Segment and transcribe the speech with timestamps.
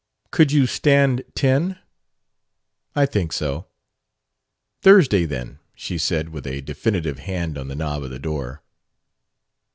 [0.31, 1.77] "Could you stand ten?"
[2.95, 3.67] "I think so."
[4.81, 8.63] "Thursday, then," she said, with a definitive hand on the knob of the door.